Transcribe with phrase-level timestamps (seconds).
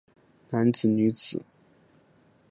[0.49, 1.43] 男子女子